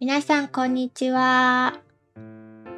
[0.00, 1.80] 皆さん、こんにちは。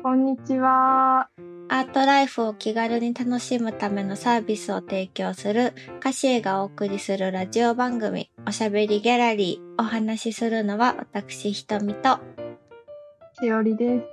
[0.03, 1.29] こんにちは。
[1.69, 12.21] アートライフを気軽に楽しむためのサービスを提供するカシエがお送りするラジオ番組おしゃべりギャラリーお話しするのは私ひとみと
[13.43, 14.07] しおりです。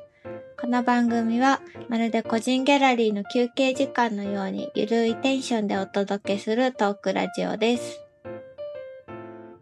[0.60, 8.07] この番組はまるで個人ギャラリーの休憩時間のようにゆるいテンションでお届けするトークラジオです。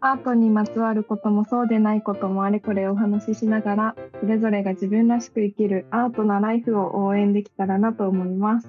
[0.08, 8.68] アートにまつわることもそうでないこともあれこれお話ししながら、それぞれが自分らしく生きるアートなライフを応援できたらなと思います。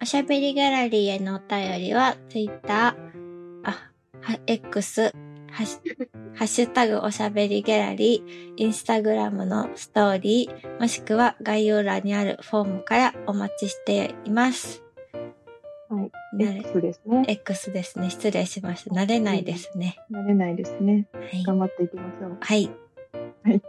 [0.00, 2.96] おしゃべりギャラリーへのお便りは Twitter、
[3.64, 3.90] あ、
[4.22, 5.12] は X、
[5.52, 14.85] ハッシュタグおしゃべりギャラリー、インスタグラムのストーリー、もしくは概要欄にあるフォームからお待ちしています。
[16.38, 17.24] X ですね。
[17.28, 18.10] X ですね。
[18.10, 18.94] 失礼しました。
[18.94, 19.98] 慣れないですね。
[20.10, 21.06] 慣れないですね。
[21.12, 21.44] はい。
[21.44, 22.36] 頑張っていきましょう。
[22.40, 22.70] はい。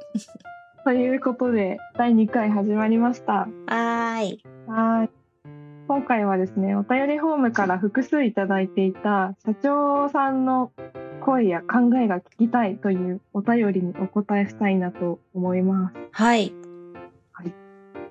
[0.84, 3.34] ということで、第2回始まりました。
[3.34, 4.44] はーい。
[4.68, 5.10] はい。
[5.88, 10.72] 今回はですね、お便りフォームから複数いただいていた社長さんの
[11.22, 15.96] 声や考えが聞きたいというお便りにお答えしたいなと思います。
[16.12, 16.54] はい。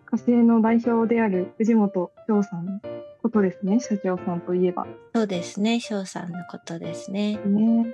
[0.07, 2.81] 火星の代表である藤本翔さんの
[3.23, 4.87] ことですね、社長さんといえば。
[5.15, 5.81] そうですね。
[5.81, 7.37] 翔さんのことですね。
[7.45, 7.87] ね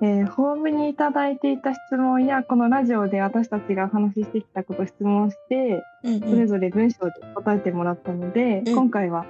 [0.00, 6.46] えー、ホームにいただいていた質問や、このラジオで私たちがお話ししてきたことを質問して、うんそれうん。
[6.48, 9.26] ぞれ文章で答えてもらったので、うん今回は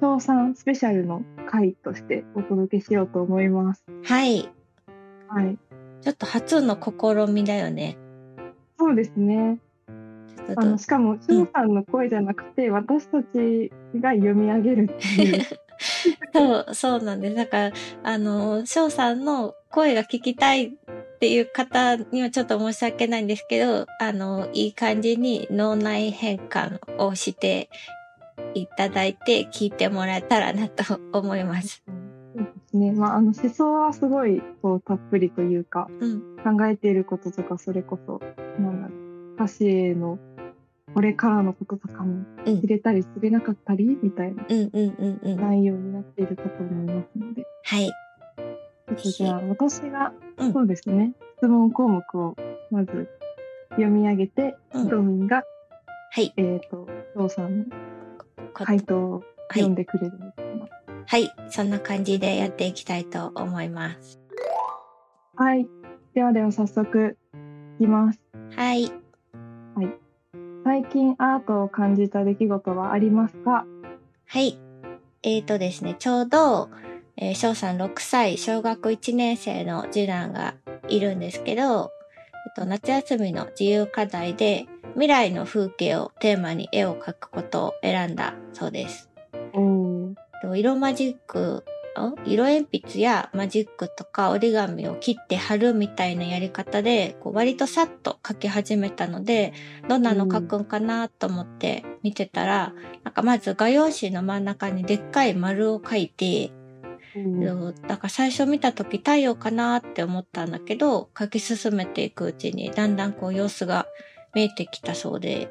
[0.00, 3.84] 翔さんスペシャルの回としてお届けしようと思います。
[4.04, 4.48] はい。
[5.28, 5.58] はい。
[6.02, 7.96] ちょっと初の試みだよね。
[8.78, 9.58] そうですね。
[10.56, 15.44] あの、しかも翔さんの声じゃなくて、私たちが読み上げるっていう。
[16.32, 17.34] そう、そうなんです。
[17.34, 20.70] だから、あの、翔さんの声が聞きたいっ
[21.18, 27.68] ていう方にはちょっと申し訳ないんですけど、あの、いい感じに脳内変換をして
[28.54, 31.82] いただいて聞いてもらえたらなと思います。
[31.86, 32.92] そうですね。
[32.92, 36.20] まあ、あの、思想はすごい、こう、たっぷりというか、うん。
[36.42, 38.20] 考えていることとか、それこそ、
[38.58, 40.18] なんだろう、歌詞への、
[40.94, 44.44] これからのこととかもうん知れたり知れなかったり、みたいな。
[44.44, 47.86] 内容になっているかと思いますので、はい。
[47.86, 52.36] ちょっとじゃあ、私が、うんそうですね、質問項目を
[52.70, 53.08] まず
[53.70, 55.44] 読み上げて、うんヒロミンが、
[56.12, 56.32] はい。
[56.36, 57.64] えっ、と、翔さんの
[58.52, 59.12] こ回答を
[59.48, 59.74] はい読ん。
[59.74, 60.66] でくれるみたいな。
[61.06, 61.30] はい。
[61.50, 64.20] そんな感じでやっていきたいと思います。
[65.36, 65.68] はい。
[66.14, 67.16] ではでは早速、
[67.78, 68.20] いきます。
[68.56, 68.92] はい。
[70.64, 73.64] 最近アートを感じた出来事はありますか？
[74.26, 74.58] はい。
[75.22, 76.70] えーとですね、ちょうど、
[77.16, 80.54] えー、翔さん6歳、小学1年生の次男が
[80.88, 81.90] いるんですけど、
[82.46, 89.10] えっと、夏休みの自由課題で、未来の風景をテーマに絵を描くことを選んだそうです。
[89.52, 91.62] おーと色マジック、ん
[92.24, 99.52] 色鉛筆やマジックとか折り紙を切って貼るみたいなやり方で、こう割とさっと描き始めたので、
[99.88, 102.72] どんなの描くんかなと思って見てたら、
[103.04, 106.52] なんかまず画用紙の真ん中にでっかい丸を描いて、
[107.16, 107.74] うん。
[107.86, 113.86] だから最初見た時太陽かなって思ったんだけど、描き進めていくうちにだんだんこう様子が
[114.34, 115.50] 見えてきたそうで、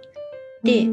[0.64, 0.88] で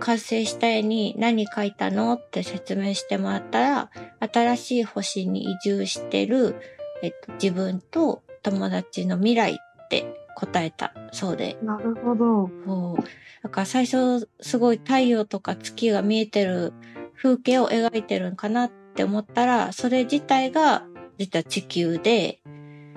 [0.00, 3.90] 完成した絵に何描いたのって説明してもらったら、
[4.32, 6.56] 新しい星に移住してる、
[7.02, 11.56] えっと、自分と友達の未来って答えたそうで。
[11.62, 12.50] なるほど。
[12.66, 13.04] そう。
[13.42, 16.72] だから最初すごい太陽とか月が見えてる
[17.16, 20.84] 風景を描いてるんかなって思ったら、それ自体が
[21.18, 22.40] 実は地球で、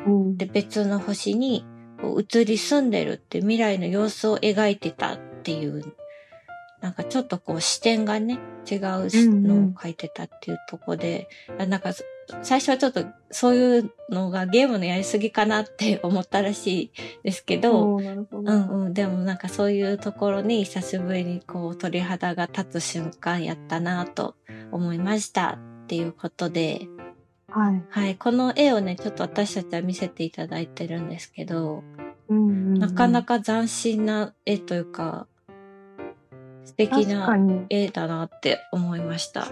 [0.05, 1.65] うんで別の星に
[2.03, 5.83] 移り住んでるって未来の様子を描いてたっていう、
[6.85, 8.37] なんかちょっとこう視点がね、
[8.69, 12.03] 違うのを描いてたっていうとこで、あなんかそ
[12.43, 16.91] 最初はちょっとそういうのがゲームのやりすぎかなって思ったらしい
[17.23, 17.97] ですけど、ど。
[17.97, 24.35] うんうん、でもなんかそういうところに久しぶりにこう鳥肌が立つ瞬間やったなと
[24.71, 26.87] 思いましたっていうことで、
[27.49, 27.83] はい。
[27.89, 31.83] はい、この絵をね、ちょっと私たちは見せていただいてるんですけど、
[32.29, 35.27] うんうんうんなかなか斬新な絵というか、
[36.65, 39.47] 素敵確かなに、絵だなって思いました。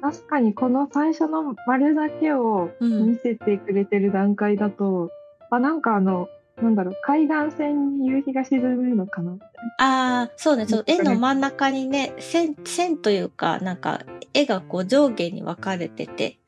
[0.00, 5.10] 確かにこの最初の丸だけをうん見せてくれてる段階だと、
[5.50, 6.28] あ、なんかあの、
[6.62, 9.32] なんだろう、海岸線に夕日が沈むのかな？
[9.78, 14.02] ああ、そうね、そう、絵の真ん中にね、線、線というか、なんか、
[14.34, 16.38] 絵がこう上下に分かれてて、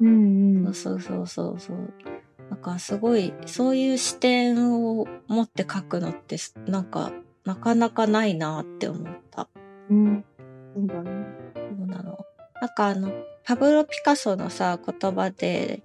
[0.00, 0.08] な。
[0.08, 0.74] うんうん。
[0.74, 1.92] そうそうそうそう。
[2.50, 6.36] なんかすごい、そういう視点を持って描くのって、
[6.66, 7.12] なんか、
[7.44, 9.48] なかなかないなって思った。
[9.90, 10.24] うん。
[10.74, 11.26] そうだね。
[11.54, 12.18] そうなの。
[12.60, 13.12] なんかあの、
[13.44, 15.82] パブロ・ピカソのさ、言葉で、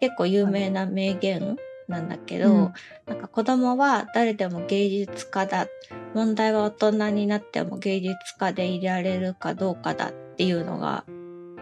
[0.00, 1.56] 結構有名な名言
[1.88, 2.72] なんだけど、うん
[3.06, 5.66] なんか子供は誰でも芸術家だ。
[6.14, 11.04] 問題は大人になっても芸術家でいられるかどうかだっていうのが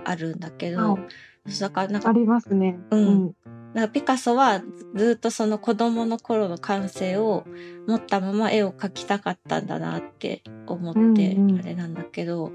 [0.04, 1.02] あるんだけど、はい
[1.60, 2.78] だからなんかありますね。
[2.90, 3.34] うんなん
[3.80, 4.62] かピカソは
[4.94, 7.44] ずっとその子供の頃の感性を
[7.86, 12.52] 持ったまま絵を描きたかったんだなって思ってうんうんあれなんだけど、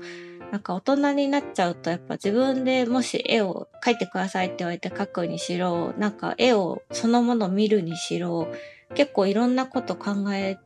[0.51, 8.47] なんか大人になっちゃうとやっぱ自分でもし絵を描いてくださいって言われて描くにしろ、なんか絵をそのもの見るにしろ、
[8.93, 10.57] 結構いろんなこと考え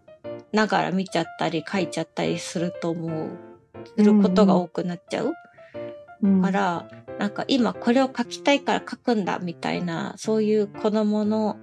[0.52, 3.30] ながら見ちゃったり描いちゃったりすると思う。
[3.98, 5.28] することが多くなっちゃう。
[5.28, 5.34] うん。
[6.22, 6.88] から、
[7.20, 11.58] なんか今これを書きたいから書くんだみたいな、そういう子供の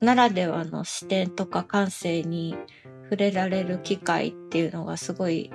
[0.00, 2.56] ならではの視点とか感性に
[3.04, 5.50] 触れられる機会っていうのがすごい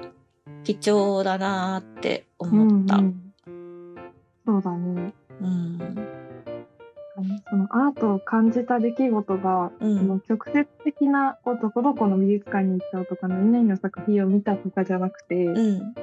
[0.64, 2.96] 貴重だなーって思った。
[2.96, 3.34] ううんんうん
[4.46, 5.14] そうだね。
[5.42, 5.80] うん。
[7.50, 15.96] そのアートを感じた出来事が、うんその直接的なこうどこどこの美術館に行ったとか何々の作品を見たとかじゃなくて、うん。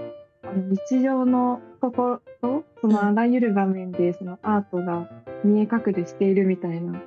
[0.42, 5.08] あの日常のところそのあらゆる場面でそのアートが
[5.44, 7.00] 見え隠れしているみたいな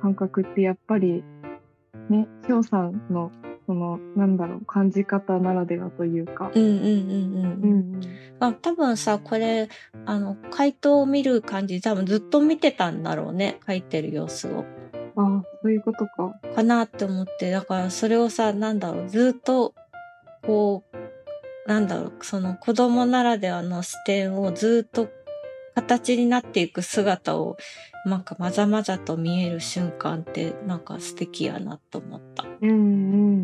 [0.00, 1.24] 感覚ってやっぱり
[2.08, 3.30] ね翔さんの
[3.66, 6.50] そのなんだろう感じ方ならではというか。
[6.54, 6.90] うんうんうんうん。
[7.44, 8.00] ううん
[8.40, 9.68] あ多分さ、これ、
[10.06, 13.60] あの、回答を見る感じ多分ずっと見てたんだろうね。
[13.66, 14.64] 書いてる様子を。
[15.14, 16.34] ああそういうことか。
[16.54, 19.74] かなって思って、だからそれをさ、なんだろう、ずっと、
[20.42, 20.96] こう、
[21.66, 25.08] なんだろう、その子供ならではの視点をずっと
[25.74, 27.56] 形になっていく姿を、
[28.06, 32.44] なんかまざまざと見える瞬間って、なんか素敵やなと思った。
[32.60, 32.72] うんう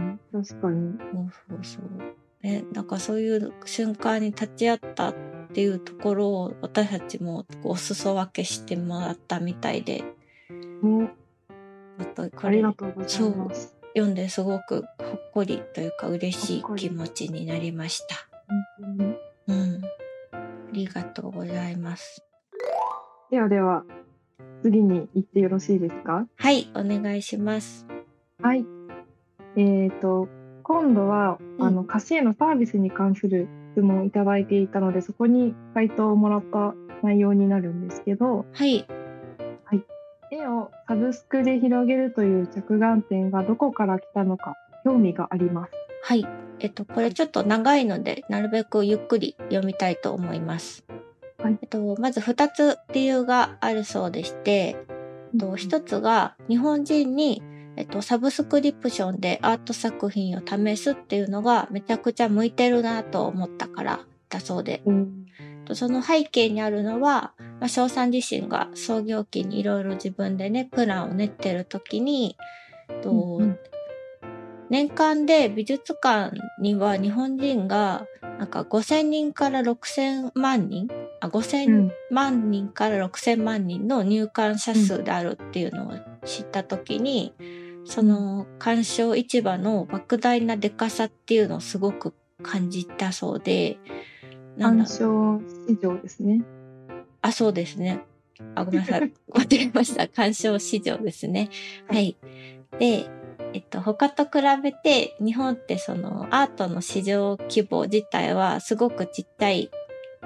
[0.02, 0.98] ん確かに。
[0.98, 2.16] そうそうそう。
[2.42, 5.14] ね、なんかそういう瞬間に立ち会ったっ
[5.52, 10.04] ていうところを私たちもお裾分けしてもらったみたいで、
[10.82, 11.10] ね
[11.98, 13.75] ちょっとこありれがとうございます。
[13.96, 18.16] 読んですごくほっこりというか嬉しい気持ちになりました。
[18.78, 19.16] 本当に
[19.48, 19.82] うん。
[20.32, 20.38] あ
[20.72, 22.22] りがとうございます。
[23.30, 23.84] ではでは
[24.62, 26.26] 次に行ってよろしいですか？
[26.36, 27.86] はい、お願いします。
[28.42, 28.66] はい。
[29.56, 30.28] えっ、と、
[30.62, 38.86] 今度は、うんあの、歌詞へのサービスに関する質問をいただいていたので、そこに回答をもらった内容になるんですけど、はい。
[40.30, 45.72] 絵をサブスクで広げるという着眼点がどこから来たのか、興味があります。
[46.02, 46.26] はい。
[46.60, 50.84] えっと、これちょっと長いので、なるべくゆっくり読みたいと思います。
[51.38, 54.76] はいえっと、まず2つ理由があるそうでして、
[55.32, 57.42] えっと、1つが日本人に、
[57.76, 65.26] えっと、サブスクリプションでアート作品を試すっていうのがめちゃくちゃ向いてるなと思ったからだそうで、うん。
[65.66, 72.36] とその背景にあるのは、まあ、翔さん自身が創業期にいろいろ自分でね、プランを練ってる時に、
[73.02, 73.58] とうんうん。
[74.68, 78.06] 年間で美術館には日本人が
[78.38, 80.88] なんか5000人から6000万人
[81.20, 81.92] あう5000ん。
[82.10, 85.92] 万人から6000万人の入館者数であるっていうのを
[86.24, 87.34] 知った時に、
[87.84, 93.78] その鑑賞市場の莫大なでかさっていうのをすごく感じたそうで、
[94.56, 96.42] なんだ鑑賞市場ですね。
[97.22, 98.00] あ、そうですね。
[98.54, 99.12] あ、ごめんなさい。
[99.34, 100.08] 間違えました。
[100.08, 101.50] 鑑賞市場ですね。
[101.88, 102.16] はい。
[102.78, 103.08] で、
[103.52, 109.70] えっと、他と比べて、日本ってそのアートの市場規模自体はすごくちっちゃい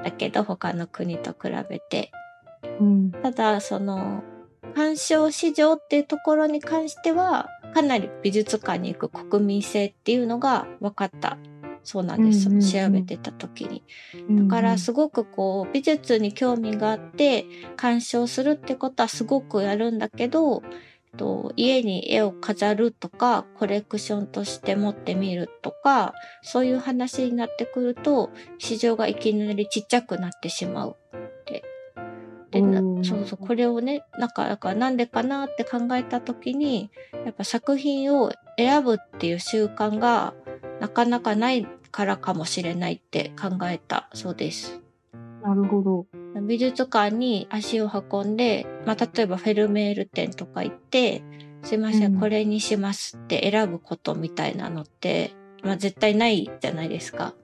[0.02, 2.10] だけど、他の国と比べて。
[2.80, 3.10] うん。
[3.10, 4.22] ただ、その、
[4.74, 11.38] 鑑賞市場っていうところに関しては、かなり美術館に行く国民性っていうのが分かった。
[11.82, 12.48] そうなんです。
[12.48, 13.82] うんうんうん調べてた時に。
[14.30, 17.46] だだからすごくこう美術に興味があって
[17.76, 20.62] 鑑賞するってことはすごくやるんだけど、
[21.16, 31.64] と家に絵を飾るとかコレクションとして持ってみるとかそういう話になってくると市場がいきなりちっちゃくなってしまうって。
[32.50, 32.60] で
[33.04, 36.90] そうそうこれをねなんかだからなんでかなって考えた時に
[37.24, 40.34] やっぱ作品を選ぶっていう習慣が
[40.80, 44.80] なかなかないからかもしれないって考えたそうです。
[45.42, 46.06] なるほど。
[46.42, 51.22] 美術館に足を運んで、まあ、例えばフェルメール展とか行って、
[51.62, 55.32] すいません、うんこれにしますって選ぶことみたいなのって、
[55.62, 57.34] まあ、絶対ないじゃないですか。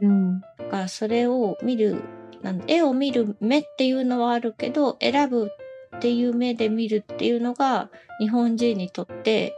[0.00, 0.40] うん。
[0.40, 2.02] だからそれを見る、
[2.42, 5.50] なん絵を見る目っていうのはあるけど、選ぶ
[5.96, 9.54] っていう目で見るっていうのが日本人にとって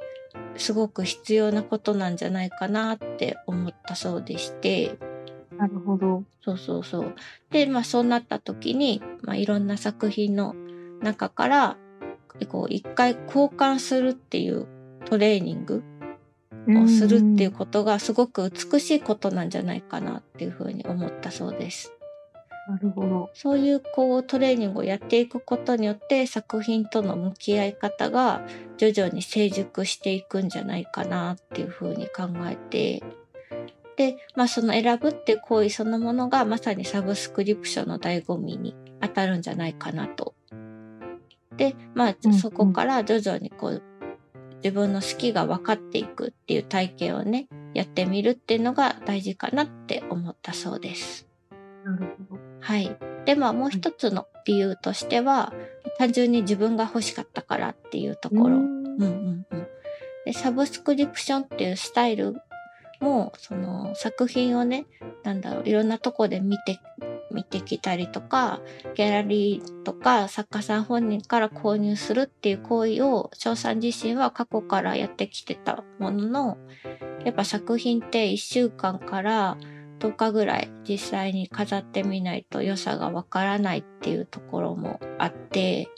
[0.56, 4.98] すごく必要なことなんじゃないかなって思ったそうでして。
[5.56, 6.24] なるほど。
[6.40, 7.14] そうそうそう。
[7.50, 10.54] で、まあそうなった時に、まあいろんな作品の
[11.00, 11.76] 中から、
[12.48, 14.66] こう一回交換するっていう
[15.04, 15.82] トレーニング
[16.68, 21.97] をするっていうことがすごく美しいことなんじゃないかなっていうふうに思ったそうです。
[22.68, 23.30] なるほど。
[23.32, 28.42] そういうこうトレーニングをやっていくことによって作品との向き合い方が
[28.76, 33.02] 徐々に成熟していくんじゃないかなっていうふうに考えて、
[33.96, 40.34] で、まあその選ぶって行為そのものがまさにサブスクリプションの醍醐味に当たるんじゃないかなと。
[41.56, 43.82] で、まあそこから徐々にこう
[44.62, 51.26] 自分の好きが分かっていくっていう体験をね、やってみるっていうのが大事かなって思ったそうです。
[51.82, 52.47] なるほど。
[52.60, 52.96] はい。
[53.24, 55.52] で、まあもう一つの理由としては、
[55.98, 58.56] 単純に自分が欲しかったからっていうところ。
[58.56, 59.66] うんうんうん。
[60.24, 62.36] で、サブスクリプションっていうスタイル
[63.00, 64.86] も、その作品をね、
[65.22, 66.78] なんだろう、いろんなとこで見て、
[67.30, 68.60] 見てきたりとか、
[68.94, 76.58] ギャラリーとか作家さん本人から購入するっていう行為を翔さん自身は過去からやってきてたものの、
[77.24, 79.58] やっぱ作品って1週間から
[79.98, 85.88] 10日ぐらい実際に飾ってみないと良さがわからないっていうところもあって、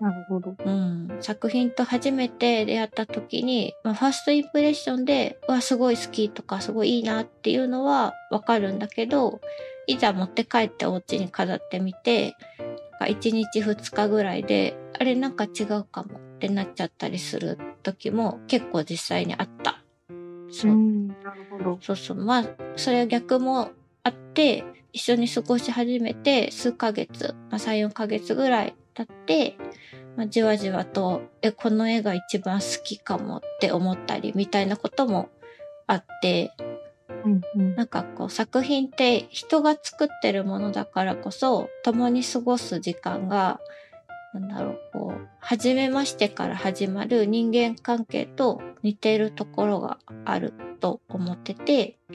[0.00, 0.54] なるほど。
[0.62, 1.16] うん。
[1.20, 9.40] 作品と初めて出会った時に、まあ、ファーストインプレッションで、わ、すごい好きとか、すごいいいなっていうのはわかるんだけど、
[9.86, 12.36] いざ持って帰ってお家に飾ってみて、
[13.00, 19.75] 1日2日ぐらいで、あれなんか違うかもってなっちゃったりする時も結構実際にあった。
[20.56, 20.72] そう。
[20.72, 21.78] うんなるほど。
[21.80, 22.16] そうそう。
[22.16, 22.44] まあ、
[22.76, 23.70] それは逆も
[24.02, 29.58] あって、一緒に過ごし始めて数ヶ月、まあ3、4ヶ月ぐらい経って、
[30.16, 35.28] まあ、じわじわと、え、この絵が一番好きかもって思ったりみたいなことも
[35.86, 36.52] あって、
[37.24, 43.60] うんうん、なんかこう作品って人が作ってるものだからこそ共に過ごす時間が
[44.40, 52.14] なんだろう、こう、初めましてから始まる人間関係と似ているところがあると思ってて、う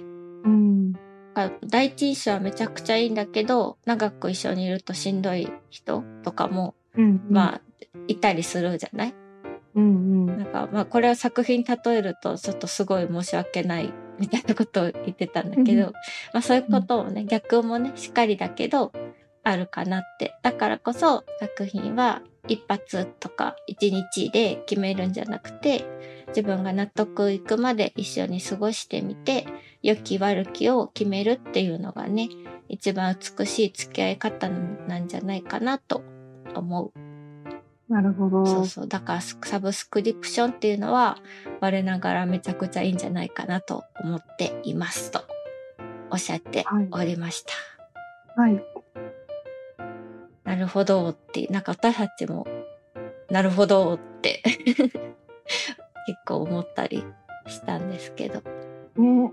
[0.50, 0.94] ん。
[1.66, 7.62] 第一印象はめちゃくちゃいいんだけど、長く一緒にいるとしんどい人とかも、うん、まあ、
[8.08, 9.14] いたりするじゃない？
[9.76, 10.38] うんうん。
[10.38, 15.94] なんか、まあ、これを作品例えると、ちょっとすごい申し訳ないみたいなことを言ってたんだけど、
[16.34, 18.92] まあそういうことをね、逆もね、しっかりだけど、
[19.44, 20.36] あるかなって。
[20.44, 25.86] だからこそ作品は一発とか一日で決めるんじゃなくて、
[26.30, 29.46] 自分が納得いくまで一緒に過ごしてみて、
[29.84, 32.30] 良き悪きを決めるっていうのがね、
[32.70, 36.04] 一番美しい付き合い方なんじゃないかなと
[36.56, 36.92] 思う。
[37.92, 38.46] なるほど。
[38.46, 38.88] そうそう。
[38.88, 41.18] だからサブスクリプションっていうのは
[41.60, 45.26] 我ながらめちゃくちゃいいんじゃないかなと思っていますと
[46.10, 48.42] おっしゃっておりました。
[48.42, 48.71] はい、はいな
[50.62, 52.48] るほどって、なんか私たちも、
[53.30, 54.42] なるほどって
[56.06, 57.04] 結構思ったり
[57.48, 58.42] したんですけど。
[58.96, 59.32] ね。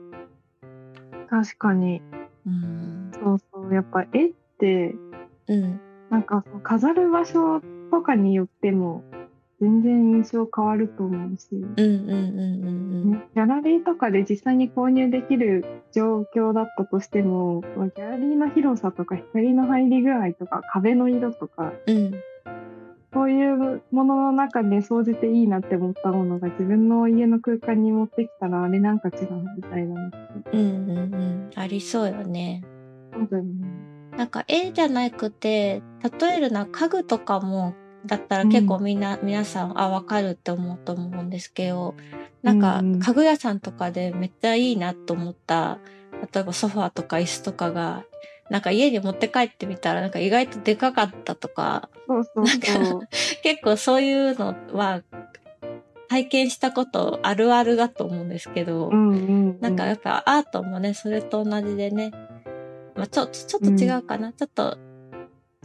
[1.28, 2.02] 確かに。
[2.46, 3.10] うん。
[3.12, 3.74] そうそう。
[3.74, 4.94] やっぱ絵って、
[5.48, 5.80] うん。
[6.10, 9.04] なんか飾る場所とかによっても
[9.60, 17.62] 全然印象変わると思うし、ギャラリーとかで実際に購入できる状況だったとしても
[17.96, 22.20] ギャラリーの広さとか光の入り具合とか壁の色とか、うん、
[23.12, 30.10] そういうものの中で総じていいなって思ったものが自分の家の空間に持ってきたらあれなんか違うみたいな
[30.52, 31.50] うんうんうん。
[31.56, 32.62] ありそうよね。
[33.12, 33.88] そうだよね。
[34.16, 35.82] なんか絵じゃなくて
[36.20, 37.74] 例えるな家具とかも
[38.06, 41.94] だったら結構みんな、うん、皆さん、あ、わかるって思うと思うんですけど、
[42.42, 45.78] なんか、家具屋さんとかでめっちゃいいなと思った、
[46.32, 48.04] 例えばソファーとか椅子とかが、
[48.50, 51.90] なんか家に持って帰ってみたら、なんか意外とでかかったとか、
[53.42, 55.02] 結構そういうのは、
[56.08, 59.18] 体験したことあるあるだと思うんですけど、うんうんう
[59.58, 62.12] ん、なんかやっぱアートもね、それと同じでね、
[62.96, 64.28] まあ、ちょ、ちょっと違うかな。
[64.28, 64.78] うん、ちょっと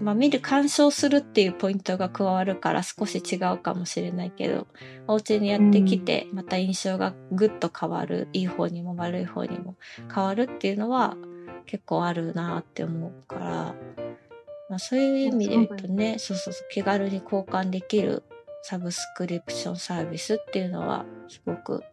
[0.02, 4.68] まあ、見る鑑賞するっていうポイントが加わるから少し違うかもしれないけど
[5.08, 9.76] お家にやってきてまた印象がぐっと変わる、いい方にも悪い方にも
[10.14, 11.16] 変わるっていうのは
[11.66, 13.76] 結構あるなって思うから、
[14.70, 18.24] まあ、そういう意味で言うとねそうそうそう気軽に交換できる
[18.64, 21.84] サブスクリプションサービスっていうのはすごく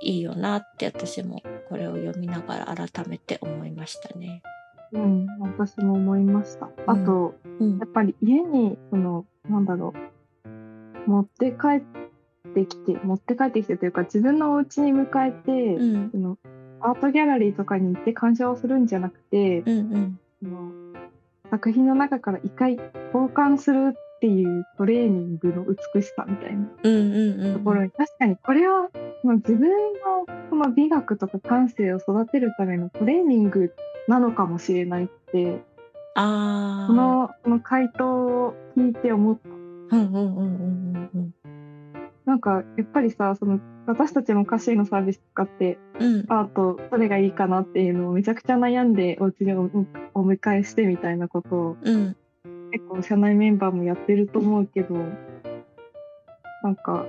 [0.00, 4.42] いいよなって私もこれを読みながら改めて思いましたね。
[4.92, 6.70] うん、私も思いました。
[6.86, 9.94] あと、うん、やっぱり家に、その、なんだろ
[10.46, 11.80] う、持って帰っ
[12.54, 16.10] てきて持って帰ってきてというか自分のお家に迎えて、うん。
[16.10, 16.38] その
[16.80, 20.20] アートギャラリーとかに行って鑑賞するんじゃなくて、うんうん。
[20.42, 20.72] その
[21.50, 22.76] 作品の中から一回
[23.12, 28.88] 交換するっていうトレーニングの美しさみたいなところに、確かにこれは
[29.22, 33.74] その自分のその美学とか感性を育てるためのトレーニング
[34.08, 35.62] なのかもしれないって
[36.14, 39.48] ああそのその回答を聞いて思った。
[39.48, 39.58] うん
[39.90, 40.40] うんうんうん
[40.94, 41.34] うんうん。
[42.24, 46.24] なんかやっぱりさその私たちも歌詞のサービス使ってうん。
[46.28, 49.70] アートどれがいいかなっていうのをめちゃくちゃ悩んでお家にお
[50.14, 52.16] お迎えしてみたいなことをうん。
[52.72, 54.94] 結構社内メンバーもやってると思うけど
[56.62, 57.04] なんか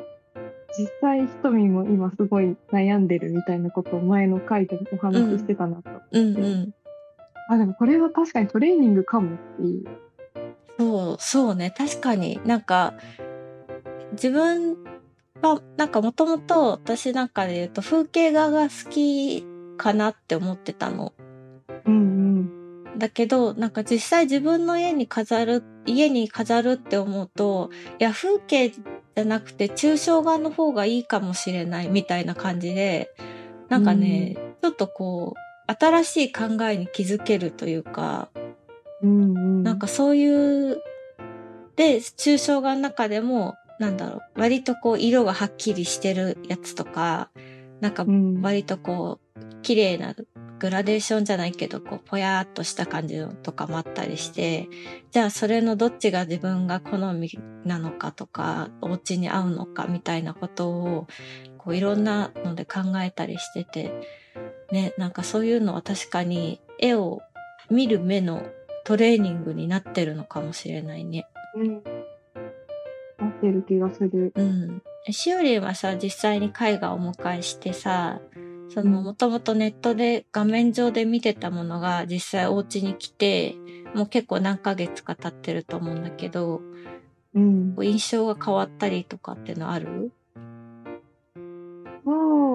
[0.78, 6.74] 実際ひとみも今すごい悩んでるみたいなことを前の回でもお話ししてたなと、うんうん
[7.52, 9.86] あでもこれは確かにトレーニングかもっていう。
[10.80, 11.74] そうそうね。
[11.78, 12.40] 確かに。
[12.46, 12.94] なんか
[14.14, 14.78] 自分
[15.42, 21.12] はなんかもともと私なんかで言うと風景画が好きかなって思ってたの。
[21.86, 33.14] うんだけどなんか実際自分の家に飾る家に飾るって思うといや風景じゃなくて抽象画の方がいいかもしれないみたいな感じで
[33.68, 38.30] なんかね、ちょっとこう新しい考えに気づけるというか
[39.02, 39.64] うんうん。
[39.64, 40.82] なんかそういう
[41.76, 47.30] で抽象画の中でもなんだろう割とこう色がはっきりしてるやつとか
[47.80, 48.42] なんかうん。
[48.42, 50.16] 割とこう綺麗な
[50.62, 54.70] グラデーションじゃないけどこうぽやーっとした感じのとかもあったりして
[55.10, 57.32] じゃあそれのどっちが自分が好み
[57.66, 61.08] なのかとかお家に合うのかみたいなことを
[61.58, 63.92] こういろんなので考えたりしてて
[64.72, 67.22] ねなんかそういうのは確かに絵を
[67.70, 68.44] 見る目の
[68.84, 71.28] トレーニングになってるのかもしれないね。
[71.56, 71.74] うん。
[71.74, 74.34] なってる気がする。
[74.36, 74.82] うん。
[75.10, 78.20] しおりんはさ、実際に絵画をお迎えしてさ、
[78.70, 79.04] その、うん。
[79.04, 83.56] もともとネットで画面上で見てたものが実際お家に来て、
[83.94, 86.62] もう結構何ヶ月か経ってると思うんだけど、
[87.34, 87.76] うん。
[87.82, 90.12] 印象が変わったりとかってのある？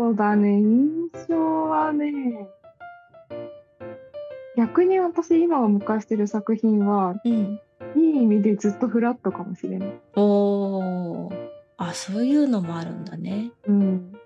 [0.06, 2.48] そうだね、印象はね、
[4.56, 7.60] 逆に私今お迎えしてる作品は、うん。
[7.96, 10.00] いい意味でずっとフラットかもしれない。
[10.14, 11.48] おー。
[11.76, 13.50] あ、そういうのもあるんだね。
[13.66, 14.16] うん。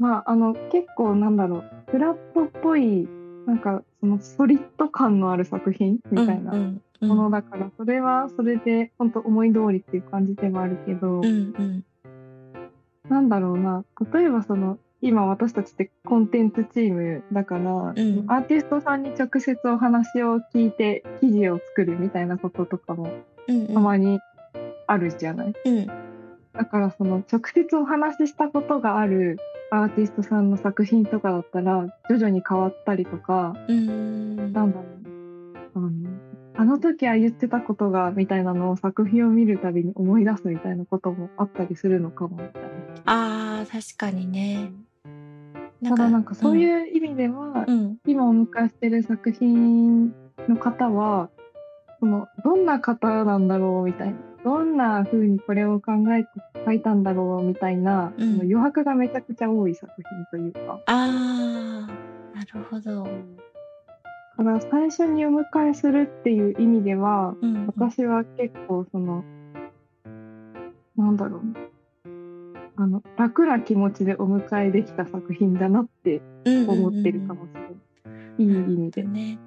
[0.00, 3.08] まあ、あの、結構なんだろう、フラットっぽい、
[3.46, 6.52] なんかそのソリッド感のある作品みたいな
[7.00, 11.84] ものだから、それはそれで本当思い通りっていう感じではあるけど、うんうん
[13.08, 23.10] なんだろうな、例えばその、今私たちってコンテンツチームだから、んアーティストさんに直接お話を聞いて記事を作るみたいなこととかも
[23.48, 23.74] うんうん。
[23.74, 24.20] たまに
[24.86, 25.54] あるじゃない？
[25.64, 25.86] うん。
[26.52, 29.38] だからその直接お話ししたことがある
[29.70, 34.52] アーティストさんの作品とかだったら徐々に変わったりとか、うん。
[34.52, 34.84] なんだろう。
[35.74, 35.90] あの
[36.56, 43.60] あの時は言ってたことがみたいなのを作品を見るたびに思い出すみたいなこともあったりするのかもみたいな。
[43.60, 44.72] あー、確かにね。
[45.82, 47.96] ただなんかそういう意味では、うん、うん。
[48.06, 50.14] 今お迎えしてる作品
[50.48, 51.30] の方は
[52.00, 56.28] そのどんな方なんだろうみたいなどんな風にこれを考えて
[56.64, 60.80] 書いたんだろうみたいな、うんその余白がめちゃくちゃ多い作品というか。
[60.86, 63.04] あー、なるほど。
[64.38, 67.66] だから最初にお迎えするっていう意味ではうん。
[67.66, 69.24] 私は結構その
[70.96, 71.69] なんだろうな
[72.80, 77.72] あの楽な気持ちでお迎えできた作品だなって思ってるかもしれない。
[78.38, 79.02] いい意味で。
[79.02, 79.38] ね。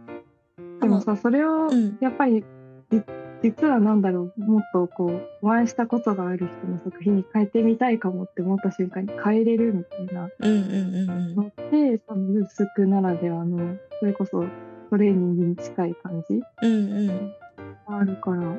[0.79, 2.43] でもさそれをうんやっぱり
[2.91, 3.01] じ
[3.41, 11.35] 実はなんだろうもっとこうお会いしたことがある人の作品に変えてみたいかもって思った瞬間に変えれるみたいなうんうんうんうん。
[11.35, 14.45] のってサブスクならではのそれこそ
[14.91, 17.33] トレーニングに近い感じうんうん。
[17.87, 18.55] があるから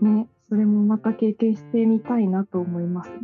[0.00, 3.16] ねそれもまた経験してみたいなと思いますね。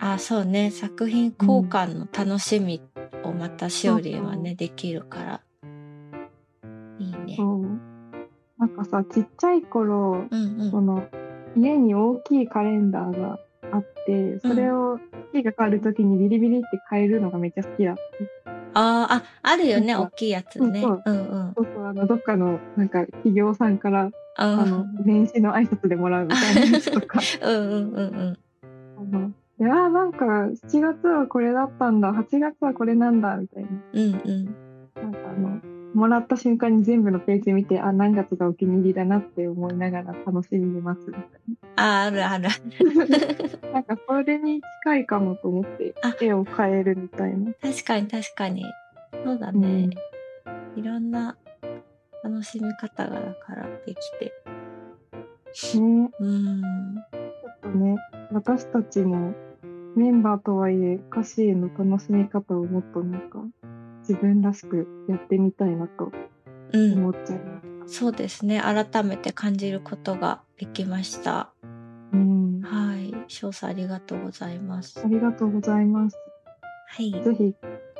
[0.00, 0.72] あ、そうね。
[0.72, 2.82] 作品交換の楽しみ
[3.22, 5.40] をまたしおりんはね、そうできるから。
[6.98, 7.36] いいね。
[7.36, 7.62] そう
[8.58, 10.70] なんかさちっちゃい頃うんうん。
[10.72, 11.06] その
[11.56, 13.38] 家に大きいカレンダーが
[13.70, 14.98] あってそれを
[15.32, 18.02] 月が変わるときにビリビリって変えるのがめっちゃ好きだった。
[18.74, 19.94] あーあ、あるよね。
[19.94, 20.80] 大きいやつね。
[20.82, 21.54] そううんうん。
[21.56, 28.38] そうそうあのどっかのなんか企業さんからああの年始の挨拶でもらうみたいなやつとか うんうんうんうん。
[29.12, 29.28] あの
[29.60, 34.44] いやーなんか7月はこれだったんだ8月はこれなんだみたいなうんうん。
[34.94, 35.60] なんかあの
[35.94, 41.24] もらった瞬間に全部のページ見て、あ、何月がお気に入りだなって思いながら楽しみますみたい
[41.76, 42.44] あ、あるある。
[42.44, 42.50] な。
[43.72, 47.52] なんかそれに近いかもと思ってあ、絵を変えるみたいな。
[47.54, 48.64] 確かに確かに。
[49.24, 49.88] そうだね。
[50.76, 51.36] いろんな
[52.28, 54.32] 楽しみ方がだからできて。
[55.74, 56.04] うん。
[56.04, 56.62] ね、うん。
[56.94, 57.96] ちょっとね、
[58.32, 59.34] 私たちも
[59.96, 63.42] メンバーとはいえ歌詞への楽しみ方をもっとなんか
[64.00, 66.12] 自分らしくやってみたいなと
[66.72, 66.92] うん。
[66.98, 67.98] 思っちゃいます。
[67.98, 68.60] そうですね。
[68.60, 71.50] 改めて感じることができました。
[72.12, 72.60] うん。
[72.60, 73.14] はい。
[73.28, 75.00] 翔さんありがとうございます。
[75.02, 76.18] ありがとうございます。
[76.90, 77.10] はい。
[77.12, 77.54] ぜひ、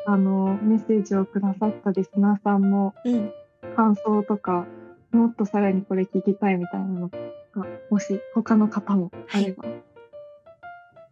[0.07, 3.33] あの、メッセージをくださったリスナーさんもうん。
[3.79, 4.67] 感想とか、
[5.13, 7.17] もっとさらにこれ聞きたいみたいなのが、
[7.91, 9.65] もし他の方もあれば、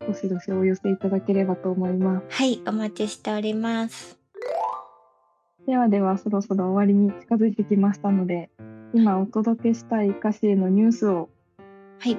[0.04, 2.26] どしどしお寄せいただければと思います。
[2.28, 2.60] はい。
[2.66, 4.18] お待ちしております。
[5.68, 8.50] ではでは、そろそろ終わりに近づいてきましたので、
[8.92, 11.28] 今お届けしたい歌詞へのニュースを
[12.00, 12.18] はい。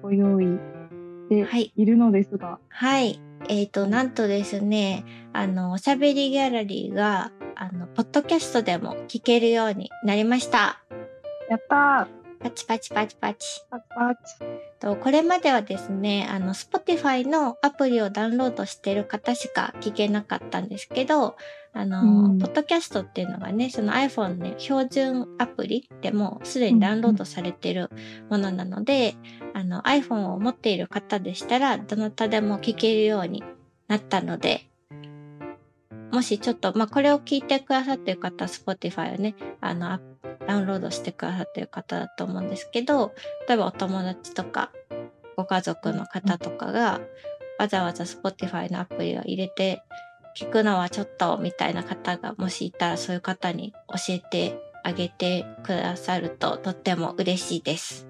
[0.00, 1.72] ご用意してはい。
[1.74, 3.20] いるのですが、はい。
[3.48, 10.80] えっ、と、なんとですね、あの、おしゃべりギャラリーが、あの、ポッドキャストでも聞けるようになりました。
[11.50, 13.64] やったーパチパチパチパチ。
[13.68, 14.20] パチパチ
[14.78, 21.36] とこれまではですね、あの、Spotify のアプリをダウンロードしてる方しか聞けなかったんですけど、
[21.72, 27.90] あの、うんポッドキャストっていうのがね、その iPhone の標準アプリでもうすでにダウンロードされてる
[28.30, 29.16] ものなので、
[29.52, 33.42] あの、iPhone を持っている方でしたら、どなたでも聞けるように
[33.88, 34.67] なったので、
[36.12, 40.00] もしちょっと、まあ、これを聞いてくださってる方は Spotify をね、あの、ア
[40.46, 43.12] ダウンロードしてくださってる方だと思うんですけど、
[43.46, 44.72] 例えばお友達とか、
[45.36, 47.00] ご家族の方とかが、
[47.58, 49.82] わざわざ Spotify のアプリを入れて、
[50.36, 58.08] 聞くのはちょっとみたいな方がもしいたら、そういう方に教えてあげてくださるととっても嬉しいです。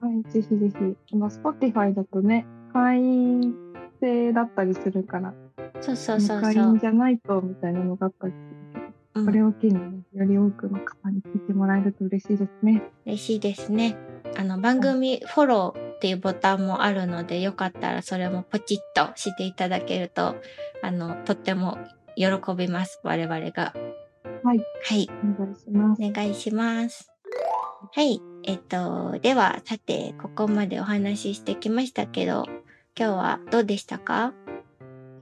[0.00, 0.96] はい、ぜひぜひ。
[1.08, 3.54] 今、Spotify だとね、会員
[4.00, 5.34] 制だったりするから、
[5.82, 6.64] そうそうそう会そう。
[6.74, 12.82] 員じゃないとみたいなのがあったりするけど、うんこれを機にね、より多くの方に聞いてもらえると嬉しいですね。
[13.04, 13.94] 嬉しいですね。
[14.38, 20.36] あの、番組フォローっていうボタンもあるので、よかったらそれもポチッとしていただけると、
[20.82, 21.76] あの、とっても
[22.16, 23.00] 喜びます。
[23.04, 23.74] 我々が。
[24.42, 25.10] はい、はい。
[25.38, 26.02] お願いします。
[26.02, 27.12] お願いします。
[27.94, 28.22] はい。
[28.44, 32.46] えっと、では、さて、ここまでお話ししてきましたけど、
[32.98, 34.32] 今日はどうでしたか？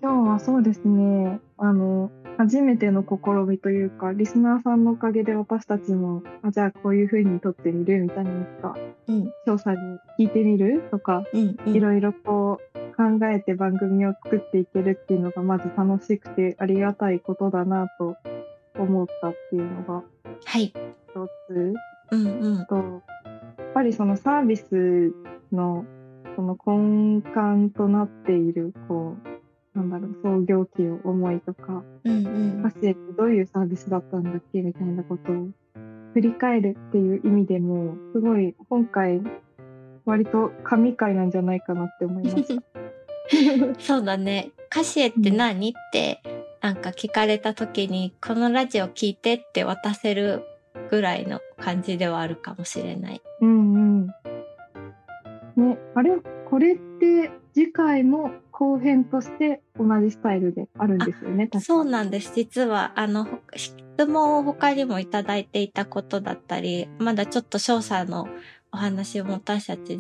[0.03, 11.77] 今日はそうですね、あの、初めての試みというか、リスナーさんのおかげで私たちも、あじゃあこういう風に撮ってみるみたいなのとか、うん、翔さんに聞いてみるとか、うん、うん。
[11.77, 18.17] いろいろこう考えて番組を作っていけるっていうのがまず楽しくてありがたいことだなと
[18.79, 20.03] 思ったっていうのが
[20.47, 20.65] はい。
[20.65, 20.75] 一
[21.49, 21.75] つ
[22.13, 22.67] うん、うん。
[22.67, 25.13] と、やっぱりそのサービス
[25.53, 25.85] の
[26.37, 29.40] その根幹となっている、こう、
[29.75, 32.71] なんだろう、創業期の思いとか、うん、うんカ。
[32.71, 35.49] シエってどういうサービスだったんだっけみたいなことを
[36.15, 39.23] 振り返るっていう意味でも、すごい今回、
[40.05, 42.63] 割と神回なんじゃないかなって思いました。
[43.79, 44.51] そうだね。
[44.69, 46.21] カシエって何、って、
[46.61, 50.43] なんか聞かれた時に、このラジオ聞いてって渡せる
[50.91, 53.23] ぐらいの感じではあるかもしれない。
[53.41, 54.07] うんうん。
[55.57, 58.31] ね、あれ、これって次回も
[58.61, 62.31] 後編として同じスタイルであるんですよね、そうなんです。
[62.37, 63.75] 実は、あの、ほ質
[64.07, 68.29] 問を他にもいただいていたことだったり、まだちょっと翔さんの
[68.71, 69.99] お話を私たち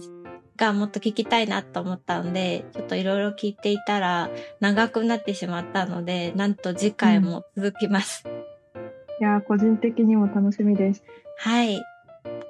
[0.58, 4.28] がもっと聞きたいなと思ったので、ちょっといろいろ聞いていたら
[4.60, 8.24] 長くなってしまったので、なんと次回も続きます。
[9.20, 11.02] いやー、個人的にも楽しみです。
[11.38, 11.82] はい。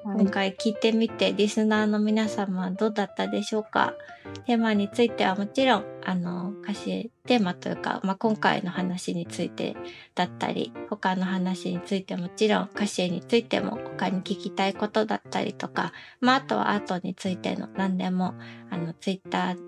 [0.03, 3.95] 今回聞いてみて、リスナーの皆様はどうだったでしょうか？
[4.47, 9.77] テーマについてはもちろん、あの、歌詞、テーマというか、まあ、今回の話について
[10.15, 18.35] だったり、他の話についてもちろん、歌詞についても他に聞きたいことだったりとか、まあ、あとはアートについての何でも、
[18.71, 19.59] あの、ツイッター、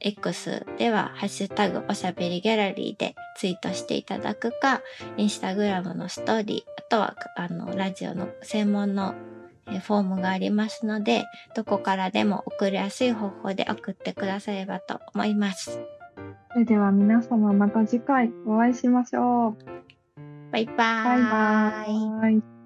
[0.00, 4.80] X では、ハッシュタグおしゃべりギャラリーでツイートしていただくか、
[5.16, 9.14] インスタグラムのストーリー、あとは、あの、ラジオの専門の
[9.66, 15.80] フォームがありますので、どこからでも送りやすい方法で送ってくださればと思います。
[16.52, 19.56] それでは皆様また次回お会いしましょう。
[20.52, 20.76] バイバーイ。
[20.76, 22.61] バイバーイ。